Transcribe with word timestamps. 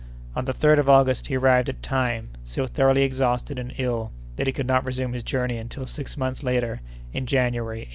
On 0.35 0.45
the 0.45 0.51
3d 0.51 0.79
of 0.79 0.89
August 0.89 1.27
he 1.27 1.37
arrived 1.37 1.69
at 1.69 1.83
Timé, 1.83 2.25
so 2.43 2.65
thoroughly 2.65 3.03
exhausted 3.03 3.59
and 3.59 3.71
ill 3.77 4.11
that 4.35 4.47
he 4.47 4.51
could 4.53 4.65
not 4.65 4.83
resume 4.83 5.13
his 5.13 5.21
journey 5.21 5.59
until 5.59 5.85
six 5.85 6.17
months 6.17 6.41
later, 6.41 6.81
in 7.13 7.27
January, 7.27 7.81
1828. 7.81 7.89